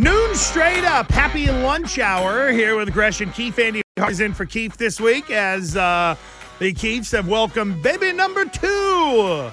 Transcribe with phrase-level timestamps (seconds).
[0.00, 1.10] Noon straight up.
[1.10, 3.58] Happy lunch hour here with Gresh and Keefe.
[3.58, 6.16] Andy is in for Keefe this week as uh,
[6.58, 9.50] the Keefes have welcomed baby number two.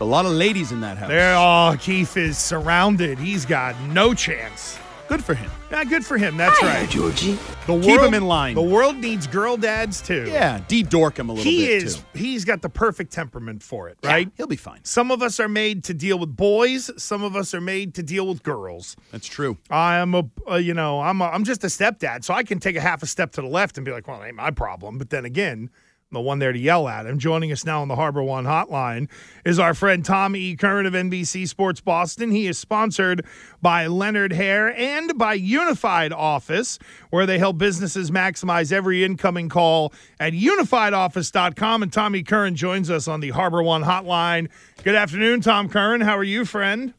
[0.00, 1.08] A lot of ladies in that house.
[1.08, 3.20] There, oh, Keefe is surrounded.
[3.20, 4.80] He's got no chance.
[5.08, 5.50] Good for him.
[5.70, 6.36] Yeah, good for him.
[6.36, 6.88] That's right.
[6.90, 7.38] Georgie.
[7.66, 8.54] The Keep him in line.
[8.54, 10.26] The world needs girl dads too.
[10.28, 11.96] Yeah, de-dork him a little he bit is.
[11.96, 12.02] too.
[12.14, 14.30] He's got the perfect temperament for it, Yeah, right?
[14.36, 14.80] he'll be fine.
[14.84, 16.90] Some of us are made to deal with boys.
[17.02, 18.96] Some of us are made to deal with girls.
[19.10, 19.56] That's true.
[19.70, 22.58] I am a, uh, you know, I'm a, I'm just a stepdad, so I can
[22.60, 24.50] take a half a step to the left and be like, well, it ain't my
[24.50, 24.98] problem.
[24.98, 25.70] But then again, I'm
[26.10, 27.18] the one there to yell at him.
[27.18, 29.08] Joining us now on the Harbor One Hotline
[29.44, 30.56] is our friend Tom E.
[30.56, 32.30] Curran of NBC Sports Boston.
[32.30, 33.26] He is sponsored
[33.60, 36.78] by Leonard Hare and by Unified Office,
[37.10, 41.82] where they help businesses maximize every incoming call at unifiedoffice.com.
[41.82, 44.48] And Tommy Curran joins us on the Harbor One Hotline.
[44.84, 46.00] Good afternoon, Tom Curran.
[46.00, 46.94] How are you, friend?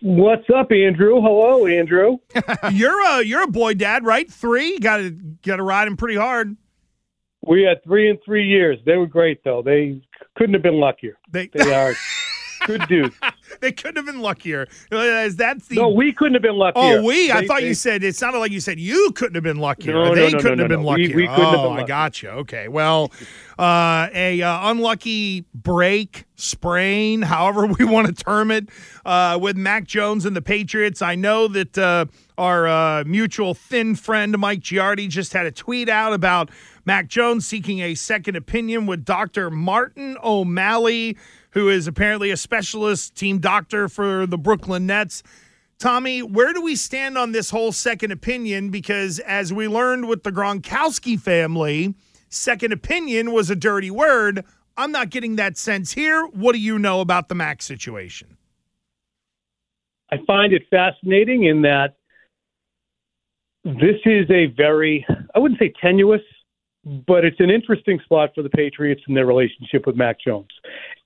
[0.00, 1.20] What's up, Andrew?
[1.20, 2.16] Hello, Andrew.
[2.72, 4.28] you're a you're a boy dad, right?
[4.28, 4.78] Three.
[4.78, 6.56] Got to got to ride him pretty hard.
[7.46, 8.78] We had three in three years.
[8.86, 9.62] They were great, though.
[9.62, 10.00] They
[10.36, 11.16] couldn't have been luckier.
[11.30, 11.92] They They are
[12.66, 13.16] good dudes.
[13.60, 14.68] they couldn't have been luckier.
[14.92, 17.00] Is that the No, we couldn't have been luckier.
[17.00, 17.32] Oh, we.
[17.32, 19.92] I thought they- you said it sounded like you said you couldn't have been luckier.
[19.94, 20.80] No, they no, couldn't no, have no, been.
[20.84, 21.16] We- luckier.
[21.16, 21.86] we couldn't have oh, I luckier.
[21.86, 22.28] got you.
[22.30, 22.68] Okay.
[22.68, 23.10] Well,
[23.58, 28.68] uh, a uh, unlucky break, sprain, however we want to term it,
[29.04, 31.02] uh, with Mac Jones and the Patriots.
[31.02, 32.06] I know that uh,
[32.38, 36.50] our uh, mutual thin friend Mike Giardi just had a tweet out about
[36.84, 39.50] Mac Jones seeking a second opinion with Dr.
[39.50, 41.16] Martin O'Malley,
[41.50, 45.22] who is apparently a specialist team doctor for the Brooklyn Nets.
[45.78, 48.70] Tommy, where do we stand on this whole second opinion?
[48.70, 51.94] Because as we learned with the Gronkowski family,
[52.28, 54.44] second opinion was a dirty word.
[54.76, 56.24] I'm not getting that sense here.
[56.26, 58.36] What do you know about the Mac situation?
[60.10, 61.96] I find it fascinating in that
[63.64, 66.20] this is a very, I wouldn't say tenuous,
[66.84, 70.48] but it's an interesting spot for the Patriots in their relationship with Mac Jones.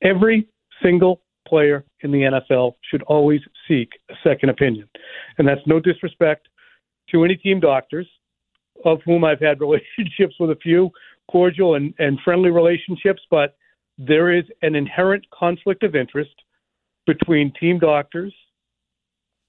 [0.03, 0.49] Every
[0.83, 4.89] single player in the NFL should always seek a second opinion.
[5.39, 6.49] And that's no disrespect
[7.11, 8.09] to any team doctors,
[8.85, 10.91] of whom I've had relationships with a few,
[11.31, 13.57] cordial and, and friendly relationships, but
[13.99, 16.35] there is an inherent conflict of interest
[17.07, 18.35] between team doctors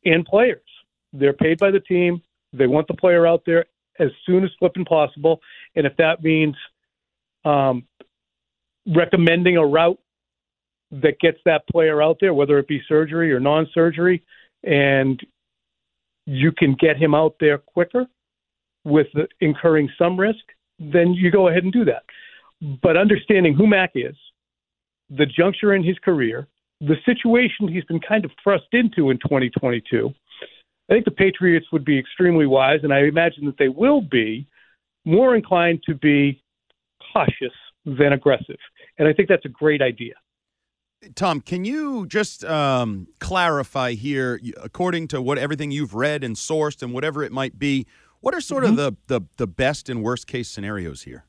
[0.05, 0.61] and players.
[1.13, 2.21] They're paid by the team.
[2.53, 3.65] They want the player out there
[3.99, 5.39] as soon as flipping possible.
[5.77, 6.55] And if that means
[7.45, 7.85] um,
[8.95, 9.99] recommending a route
[10.91, 14.23] that gets that player out there, whether it be surgery or non surgery,
[14.63, 15.21] and
[16.25, 18.07] you can get him out there quicker
[18.83, 19.07] with
[19.39, 20.43] incurring some risk,
[20.79, 22.03] then you go ahead and do that.
[22.81, 24.15] But understanding who Mac is,
[25.11, 26.47] the juncture in his career,
[26.81, 30.11] the situation he's been kind of thrust into in 2022,
[30.89, 34.47] I think the Patriots would be extremely wise, and I imagine that they will be
[35.07, 36.43] more inclined to be
[37.13, 37.53] cautious
[37.85, 38.57] than aggressive.
[38.99, 40.13] And I think that's a great idea.
[41.15, 46.83] Tom, can you just um, clarify here, according to what everything you've read and sourced
[46.83, 47.85] and whatever it might be,
[48.19, 51.23] what are sort of the, the the best and worst case scenarios here?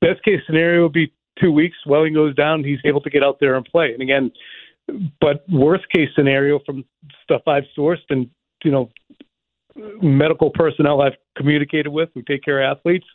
[0.00, 1.12] Best case scenario would be
[1.42, 1.76] two weeks.
[1.86, 3.92] Welling goes down, he's able to get out there and play.
[3.92, 4.30] And again,
[5.20, 6.84] but worst case scenario from
[7.24, 8.30] stuff I've sourced and
[8.62, 8.90] you know
[9.76, 13.06] medical personnel I've communicated with who take care of athletes,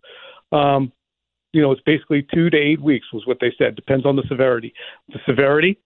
[0.52, 0.92] um,
[1.54, 3.76] you know, it's basically two to eight weeks was what they said.
[3.76, 4.74] Depends on the severity.
[5.10, 5.80] The severity,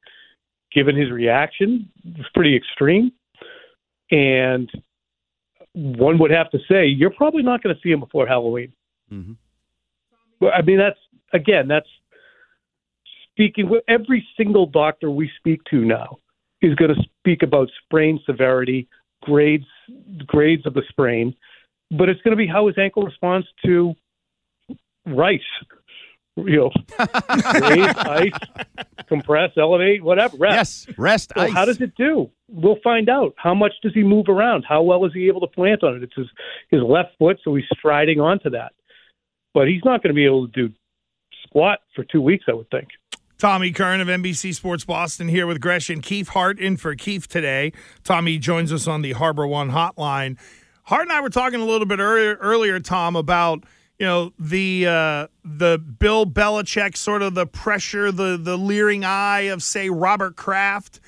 [0.73, 3.11] given his reaction, was pretty extreme,
[4.11, 4.69] and
[5.73, 8.73] one would have to say you're probably not going to see him before Halloween.
[9.11, 9.37] Mhm.
[10.39, 10.99] Well, I mean, that's
[11.31, 11.87] again, that's
[13.31, 16.17] speaking with every single doctor we speak to now
[16.61, 18.87] is going to speak about sprain severity,
[19.23, 19.65] grades,
[20.27, 21.35] grades of the sprain,
[21.91, 23.93] but it's going to be how his ankle responds to
[25.05, 25.39] rice.
[26.35, 26.71] You know,
[27.61, 28.31] raise, ice,
[29.07, 30.35] compress, elevate, whatever.
[30.37, 30.87] Rest.
[30.87, 31.53] Yes, rest So ice.
[31.53, 32.31] how does it do?
[32.49, 33.35] We'll find out.
[33.37, 34.65] How much does he move around?
[34.67, 36.01] How well is he able to plant on it?
[36.03, 36.25] It's his
[36.71, 38.73] his left foot, so he's striding onto that.
[39.53, 40.73] But he's not going to be able to do
[41.47, 42.87] squat for two weeks, I would think.
[43.43, 47.27] Tommy Curran of NBC Sports Boston here with Gresh and Keefe Hart in for Keefe
[47.27, 47.73] today.
[48.05, 50.37] Tommy joins us on the Harbor One hotline.
[50.83, 53.65] Hart and I were talking a little bit earlier, earlier Tom, about
[53.99, 59.41] you know the uh, the Bill Belichick sort of the pressure, the the leering eye
[59.41, 61.01] of say Robert Kraft,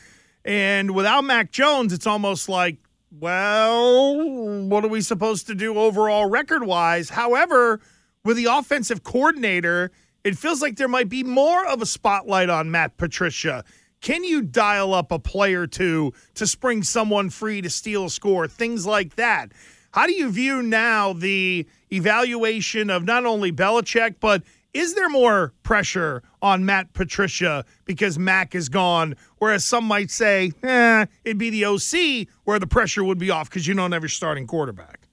[0.43, 2.79] and without Mac Jones, it's almost like,
[3.17, 7.11] well, what are we supposed to do overall record wise?
[7.11, 7.79] However,
[8.25, 9.89] with the offensive coordinator,
[10.25, 13.63] it feels like there might be more of a spotlight on Matt Patricia.
[14.01, 18.09] Can you dial up a play or two to spring someone free to steal a
[18.09, 18.47] score?
[18.47, 19.51] Things like that.
[19.91, 24.41] How do you view now the evaluation of not only Belichick, but
[24.73, 29.15] is there more pressure on Matt Patricia because Mac is gone?
[29.37, 33.47] Whereas some might say, eh, it'd be the OC where the pressure would be off
[33.49, 35.07] because you don't have your starting quarterback.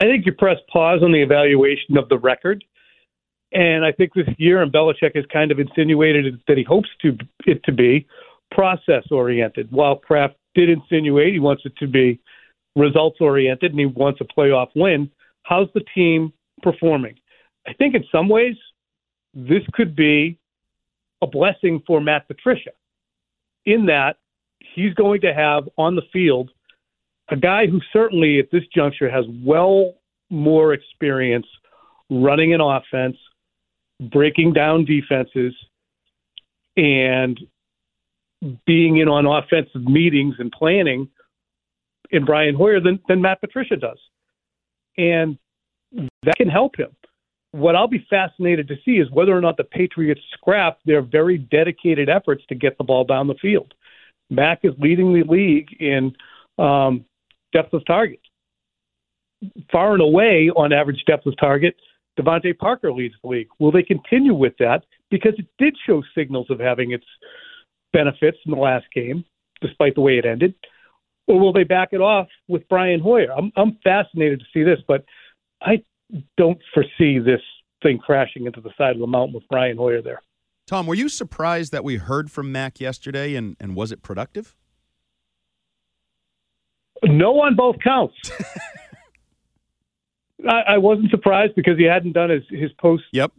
[0.00, 2.62] I think you press pause on the evaluation of the record.
[3.52, 7.16] And I think this year, and Belichick has kind of insinuated that he hopes to
[7.46, 8.06] it to be
[8.50, 9.70] process oriented.
[9.70, 12.20] While Kraft did insinuate he wants it to be
[12.74, 15.10] results oriented and he wants a playoff win,
[15.42, 16.32] how's the team
[16.62, 17.14] performing?
[17.66, 18.56] I think in some ways,
[19.34, 20.38] this could be
[21.22, 22.70] a blessing for Matt Patricia
[23.64, 24.16] in that
[24.74, 26.50] he's going to have on the field
[27.30, 29.94] a guy who certainly at this juncture has well
[30.30, 31.46] more experience
[32.10, 33.16] running an offense,
[34.00, 35.54] breaking down defenses,
[36.76, 37.38] and
[38.66, 41.08] being in on offensive meetings and planning
[42.10, 43.98] in Brian Hoyer than, than Matt Patricia does.
[44.98, 45.38] And
[46.22, 46.94] that can help him
[47.56, 51.38] what I'll be fascinated to see is whether or not the Patriots scrap their very
[51.38, 53.72] dedicated efforts to get the ball down the field.
[54.28, 56.14] Mac is leading the league in
[56.58, 57.04] um,
[57.52, 58.20] depth of target.
[59.72, 61.76] Far and away on average depth of target,
[62.18, 63.48] DeVante Parker leads the league.
[63.58, 64.84] Will they continue with that?
[65.10, 67.04] Because it did show signals of having its
[67.92, 69.24] benefits in the last game,
[69.60, 70.54] despite the way it ended.
[71.28, 73.32] Or will they back it off with Brian Hoyer?
[73.36, 75.04] I'm, I'm fascinated to see this, but
[75.60, 75.82] I
[76.36, 77.40] don't foresee this
[77.82, 80.22] thing crashing into the side of the mountain with Brian Hoyer there.
[80.66, 84.56] Tom, were you surprised that we heard from Mac yesterday, and, and was it productive?
[87.04, 88.16] No, on both counts.
[90.44, 93.04] I, I, wasn't surprised because he hadn't done his, his post.
[93.12, 93.32] Yep.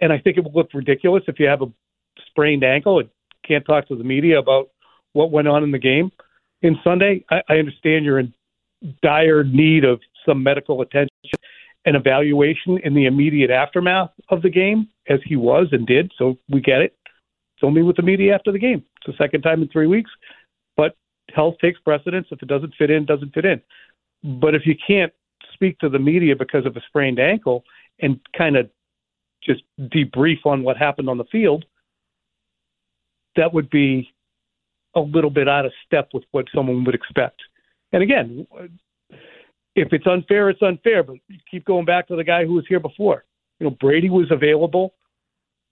[0.00, 1.66] And I think it would look ridiculous if you have a
[2.28, 3.08] sprained ankle and
[3.46, 4.70] can't talk to the media about
[5.12, 6.10] what went on in the game
[6.62, 7.24] in Sunday.
[7.30, 8.32] I, I understand you're in
[9.02, 11.10] dire need of some medical attention
[11.84, 16.12] and evaluation in the immediate aftermath of the game, as he was and did.
[16.18, 16.96] So we get it.
[17.54, 18.84] It's only with the media after the game.
[18.96, 20.10] It's the second time in three weeks.
[20.76, 20.96] But
[21.34, 22.26] health takes precedence.
[22.30, 23.62] If it doesn't fit in, it doesn't fit in.
[24.40, 25.12] But if you can't
[25.56, 27.64] speak to the media because of a sprained ankle
[28.00, 28.70] and kind of
[29.42, 31.64] just debrief on what happened on the field,
[33.36, 34.12] that would be
[34.94, 37.40] a little bit out of step with what someone would expect.
[37.92, 38.46] And again,
[39.74, 41.02] if it's unfair, it's unfair.
[41.02, 41.16] But
[41.50, 43.24] keep going back to the guy who was here before.
[43.60, 44.94] You know, Brady was available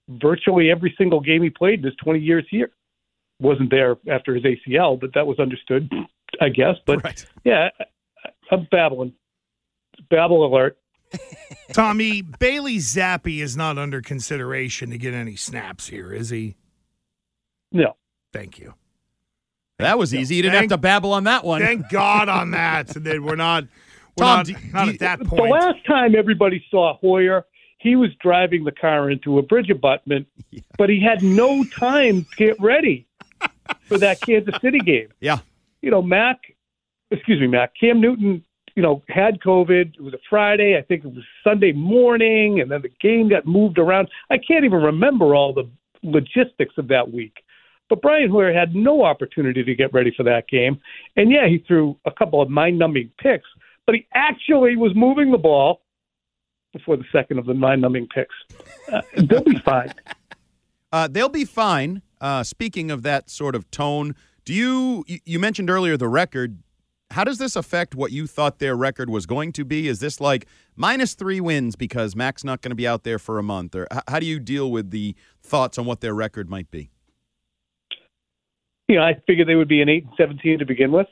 [0.08, 2.70] virtually every single game he played in his 20 years here.
[3.40, 5.90] Wasn't there after his ACL, but that was understood,
[6.40, 6.76] I guess.
[6.86, 7.26] But right.
[7.44, 7.70] yeah,
[8.50, 9.14] I'm babbling.
[10.10, 10.78] Babble alert.
[11.72, 16.56] Tommy Bailey Zappe is not under consideration to get any snaps here, is he?
[17.72, 17.96] No.
[18.32, 18.74] Thank you.
[19.78, 20.36] That was easy.
[20.36, 21.60] You didn't thank, have to babble on that one.
[21.60, 22.88] Thank God on that.
[23.04, 23.64] that we're not
[24.16, 25.42] we're Tom, not, do, not do, at that point.
[25.42, 27.44] The last time everybody saw Hoyer,
[27.78, 30.60] he was driving the car into a bridge abutment, yeah.
[30.78, 33.06] but he had no time to get ready
[33.82, 35.08] for that Kansas City game.
[35.20, 35.38] Yeah.
[35.82, 36.38] You know, Mac,
[37.10, 38.44] excuse me, Mac, Cam Newton,
[38.74, 39.94] you know, had COVID.
[39.94, 40.76] It was a Friday.
[40.76, 44.08] I think it was Sunday morning, and then the game got moved around.
[44.30, 45.68] I can't even remember all the
[46.02, 47.34] logistics of that week.
[47.88, 50.80] But Brian Hoyer had no opportunity to get ready for that game.
[51.16, 53.48] And yeah, he threw a couple of mind numbing picks,
[53.86, 55.82] but he actually was moving the ball
[56.72, 58.34] before the second of the mind numbing picks.
[58.92, 59.92] Uh, they'll be fine.
[60.92, 62.02] Uh, they'll be fine.
[62.20, 64.14] Uh, speaking of that sort of tone,
[64.44, 66.58] do you you mentioned earlier the record?
[67.14, 69.86] How does this affect what you thought their record was going to be?
[69.86, 73.38] Is this like minus three wins because Mac's not going to be out there for
[73.38, 76.72] a month, or how do you deal with the thoughts on what their record might
[76.72, 76.90] be?
[78.88, 81.06] You know, I figured they would be an eight and seventeen to begin with.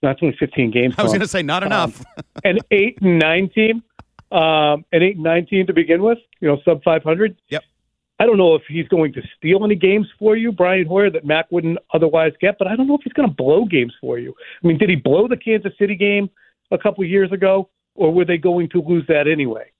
[0.00, 0.94] That's only 15 games.
[0.96, 2.04] I was going to say not um, enough.
[2.44, 3.82] an eight and nine team,
[4.30, 6.18] um, an eight and nine team to begin with.
[6.40, 7.36] You know, sub 500.
[7.48, 7.64] Yep.
[8.20, 11.24] I don't know if he's going to steal any games for you, Brian Hoyer, that
[11.24, 14.18] Mac wouldn't otherwise get, but I don't know if he's going to blow games for
[14.18, 14.34] you.
[14.62, 16.28] I mean, did he blow the Kansas City game
[16.70, 19.72] a couple of years ago, or were they going to lose that anyway?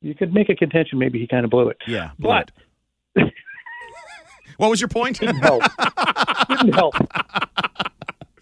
[0.00, 1.76] You could make a contention maybe he kind of blew it.
[1.86, 2.50] Yeah, but.
[4.56, 5.20] what was your point?
[5.20, 5.62] Didn't help.
[6.48, 6.94] Didn't help.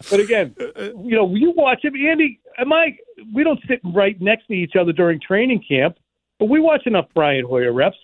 [0.09, 2.39] But again, you know, you watch him, Andy.
[2.57, 2.97] Am I?
[3.33, 5.97] We don't sit right next to each other during training camp,
[6.39, 7.97] but we watch enough Brian Hoyer reps.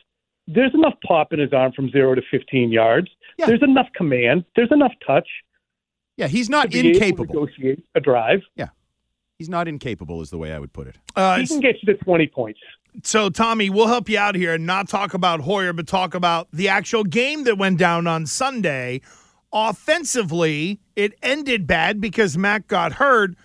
[0.51, 3.08] There's enough pop in his arm from zero to 15 yards.
[3.38, 3.46] Yeah.
[3.46, 4.46] There's enough command.
[4.56, 5.27] There's enough touch.
[6.18, 7.34] Yeah, he's not incapable.
[7.34, 8.41] negotiate a drive.
[8.56, 8.70] Yeah,
[9.38, 10.98] he's not incapable, is the way I would put it.
[11.15, 12.60] Uh, he can get you to 20 points.
[13.03, 16.50] So, Tommy, we'll help you out here and not talk about Hoyer, but talk about
[16.51, 19.00] the actual game that went down on Sunday.
[19.53, 23.36] Offensively, it ended bad because Mac got hurt,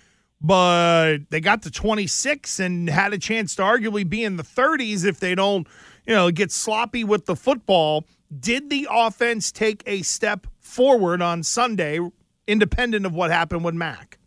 [0.40, 5.04] but they got to 26 and had a chance to arguably be in the 30s
[5.04, 5.68] if they don't,
[6.06, 8.04] you know, get sloppy with the football.
[8.38, 12.00] Did the offense take a step forward on Sunday,
[12.46, 14.18] independent of what happened with Mac?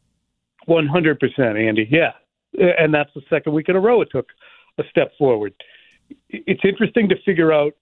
[0.67, 1.87] 100%, Andy.
[1.89, 2.11] Yeah.
[2.57, 4.27] And that's the second week in a row it took
[4.77, 5.53] a step forward.
[6.29, 7.73] It's interesting to figure out,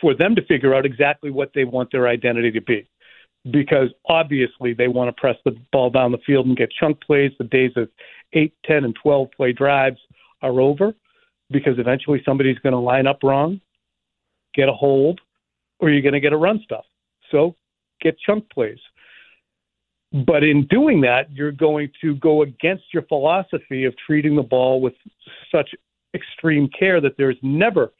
[0.00, 2.88] for them to figure out exactly what they want their identity to be.
[3.50, 7.32] Because obviously they want to press the ball down the field and get chunk plays.
[7.38, 7.88] The days of
[8.32, 9.98] 8, 10, and 12 play drives
[10.42, 10.94] are over
[11.52, 13.60] because eventually somebody's going to line up wrong,
[14.54, 15.20] get a hold,
[15.78, 16.84] or you're going to get a run stuff.
[17.30, 17.54] So
[18.00, 18.78] get chunk plays.
[20.26, 24.80] But in doing that, you're going to go against your philosophy of treating the ball
[24.80, 24.92] with
[25.50, 25.70] such
[26.14, 27.92] extreme care that there's never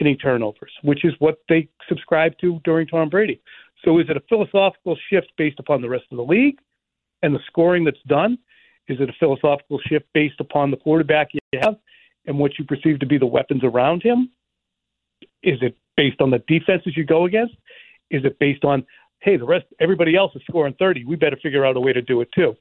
[0.00, 3.40] any turnovers, which is what they subscribe to during Tom Brady.
[3.84, 6.58] So is it a philosophical shift based upon the rest of the league
[7.22, 8.38] and the scoring that's done?
[8.88, 11.76] Is it a philosophical shift based upon the quarterback you have
[12.26, 14.30] and what you perceive to be the weapons around him?
[15.42, 17.54] Is it based on the defenses you go against?
[18.10, 18.84] Is it based on
[19.20, 21.04] hey, the rest, everybody else is scoring 30.
[21.04, 22.54] We better figure out a way to do it too.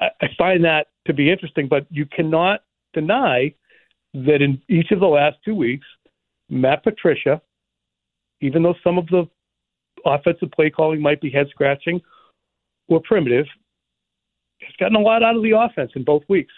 [0.00, 2.60] I, I find that to be interesting, but you cannot
[2.92, 3.54] deny
[4.14, 5.86] that in each of the last two weeks,
[6.50, 7.40] Matt Patricia,
[8.40, 9.24] even though some of the
[10.04, 12.00] offensive play calling might be head scratching
[12.88, 13.46] or primitive,
[14.60, 16.52] has gotten a lot out of the offense in both weeks.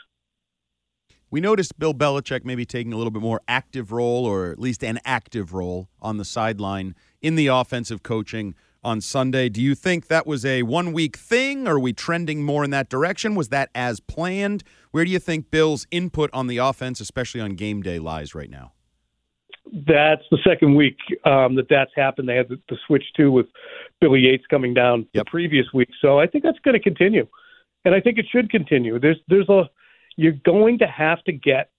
[1.34, 4.84] We noticed Bill Belichick maybe taking a little bit more active role, or at least
[4.84, 9.48] an active role on the sideline in the offensive coaching on Sunday.
[9.48, 11.66] Do you think that was a one week thing?
[11.66, 13.34] Are we trending more in that direction?
[13.34, 14.62] Was that as planned?
[14.92, 18.48] Where do you think Bill's input on the offense, especially on game day, lies right
[18.48, 18.70] now?
[19.72, 22.28] That's the second week um, that that's happened.
[22.28, 23.46] They had the, the switch too with
[24.00, 25.24] Billy Yates coming down yep.
[25.24, 27.26] the previous week, so I think that's going to continue,
[27.84, 29.00] and I think it should continue.
[29.00, 29.64] There's there's a
[30.16, 31.70] you're going to have to get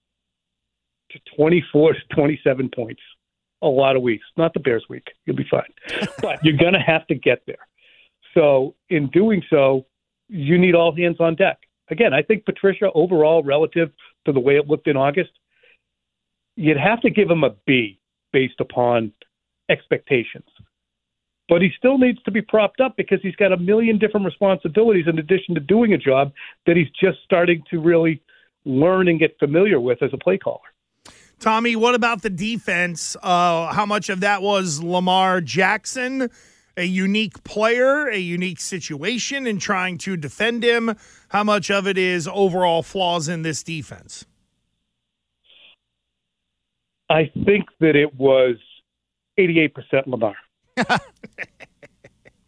[1.10, 3.00] to 24 to 27 points
[3.62, 4.26] a lot of weeks.
[4.36, 5.06] Not the Bears week.
[5.24, 5.62] You'll be fine.
[6.22, 7.66] but you're going to have to get there.
[8.34, 9.86] So in doing so,
[10.28, 11.58] you need all hands on deck.
[11.90, 13.90] Again, I think Patricia overall, relative
[14.26, 15.30] to the way it looked in August,
[16.56, 18.00] you'd have to give him a B
[18.32, 19.12] based upon
[19.68, 20.48] expectations.
[21.48, 25.06] But he still needs to be propped up because he's got a million different responsibilities
[25.06, 26.32] in addition to doing a job
[26.66, 28.20] that he's just starting to really
[28.66, 30.60] learn and get familiar with as a play caller.
[31.38, 33.16] Tommy, what about the defense?
[33.22, 36.30] Uh, how much of that was Lamar Jackson,
[36.76, 40.96] a unique player, a unique situation in trying to defend him?
[41.28, 44.24] How much of it is overall flaws in this defense?
[47.08, 48.56] I think that it was
[49.38, 50.34] 88% Lamar.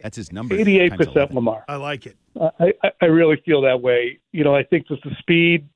[0.01, 0.57] That's his number.
[0.57, 1.65] 88% Lamar.
[1.69, 2.17] I like it.
[2.41, 4.21] I, I, I really feel that way.
[4.33, 5.69] You know, I think just the speed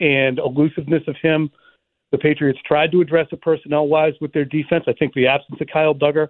[0.00, 1.50] and elusiveness of him–
[2.10, 4.84] the Patriots tried to address it personnel wise with their defense.
[4.88, 6.28] I think the absence of Kyle Dugger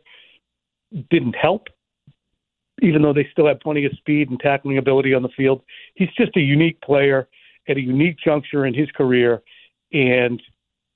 [1.10, 1.68] didn't help,
[2.82, 5.62] even though they still had plenty of speed and tackling ability on the field.
[5.94, 7.28] He's just a unique player
[7.68, 9.42] at a unique juncture in his career,
[9.92, 10.42] and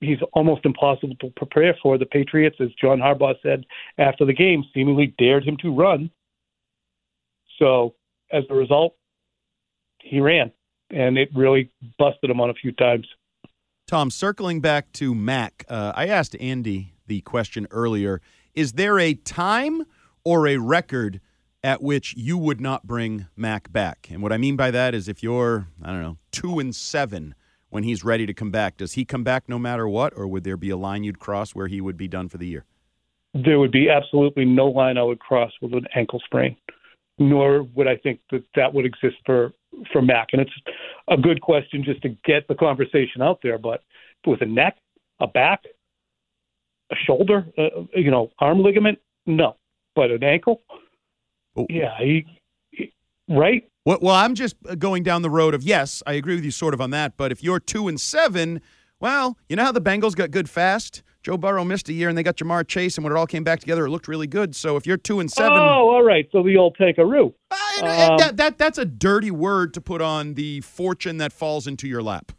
[0.01, 1.97] he's almost impossible to prepare for.
[1.97, 3.65] The Patriots, as John Harbaugh said
[3.97, 6.11] after the game, seemingly dared him to run.
[7.57, 7.95] So
[8.31, 8.95] as a result,
[9.99, 10.51] he ran,
[10.89, 13.07] and it really busted him on a few times.
[13.87, 18.21] Tom, circling back to Mac, uh, I asked Andy the question earlier
[18.53, 19.85] Is there a time
[20.23, 21.21] or a record
[21.63, 24.07] at which you would not bring Mac back?
[24.11, 27.35] And what I mean by that is if you're, I don't know, two and seven
[27.69, 30.43] when he's ready to come back, does he come back no matter what, or would
[30.43, 32.65] there be a line you'd cross where he would be done for the year?
[33.33, 36.55] There would be absolutely no line I would cross with an ankle sprain,
[37.19, 39.51] nor would I think that that would exist for
[39.91, 40.51] for Mac, and it's
[41.07, 43.57] a good question just to get the conversation out there.
[43.57, 43.81] But
[44.25, 44.77] with a neck,
[45.19, 45.63] a back,
[46.91, 49.55] a shoulder, uh, you know, arm ligament, no.
[49.95, 50.61] But an ankle,
[51.55, 51.65] oh.
[51.69, 52.25] yeah, he,
[52.71, 52.91] he,
[53.29, 53.69] right.
[53.85, 56.73] Well, well, I'm just going down the road of yes, I agree with you sort
[56.73, 57.17] of on that.
[57.17, 58.61] But if you're two and seven,
[58.99, 61.03] well, you know how the Bengals got good fast.
[61.23, 63.43] Joe Burrow missed a year, and they got Ja'Marr Chase, and when it all came
[63.43, 64.55] back together, it looked really good.
[64.55, 66.27] So if you're two and seven, oh, all right.
[66.31, 67.33] So the old Tankaroo.
[67.81, 71.67] Uh, um, that, that that's a dirty word to put on the fortune that falls
[71.67, 72.31] into your lap.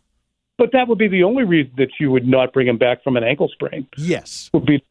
[0.59, 3.17] But that would be the only reason that you would not bring him back from
[3.17, 3.87] an ankle sprain.
[3.97, 4.83] Yes, would be.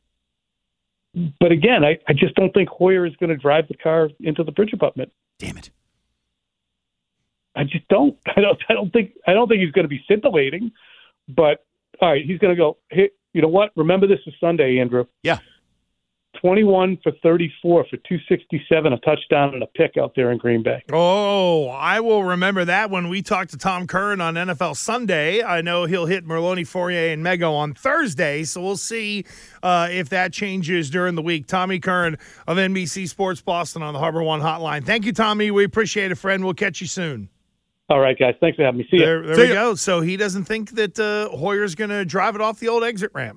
[1.39, 4.43] But again, I, I just don't think Hoyer is going to drive the car into
[4.43, 5.11] the bridge abutment.
[5.39, 5.71] Damn it!
[7.55, 8.17] I just don't.
[8.35, 8.61] I don't.
[8.69, 9.13] I don't think.
[9.27, 10.71] I don't think he's going to be scintillating.
[11.27, 11.65] But
[12.01, 12.77] all right, he's going to go.
[12.89, 13.71] Hey, you know what?
[13.75, 15.05] Remember this is Sunday, Andrew.
[15.23, 15.39] Yeah.
[16.41, 20.83] 21 for 34 for 267, a touchdown and a pick out there in Green Bay.
[20.91, 25.43] Oh, I will remember that when we talked to Tom Curran on NFL Sunday.
[25.43, 29.25] I know he'll hit Merloni, Fauria, and Mego on Thursday, so we'll see
[29.63, 31.47] uh, if that changes during the week.
[31.47, 34.85] Tommy Curran of NBC Sports Boston on the Harbor One Hotline.
[34.85, 35.51] Thank you, Tommy.
[35.51, 36.43] We appreciate it, friend.
[36.43, 37.29] We'll catch you soon.
[37.87, 38.33] All right, guys.
[38.39, 38.87] Thanks for having me.
[38.89, 39.05] See you.
[39.05, 39.53] There, there See we ya.
[39.53, 39.75] go.
[39.75, 43.11] So he doesn't think that uh, Hoyer's going to drive it off the old exit
[43.13, 43.33] ramp.